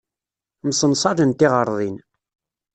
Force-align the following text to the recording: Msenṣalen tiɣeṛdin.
Msenṣalen 0.67 1.31
tiɣeṛdin. 1.33 1.97